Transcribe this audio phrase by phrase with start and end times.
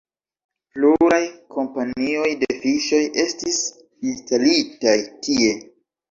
[0.75, 1.17] Pluraj
[1.55, 3.59] kompanioj de fiŝoj estis
[4.13, 4.95] instalitaj
[5.29, 5.51] tie.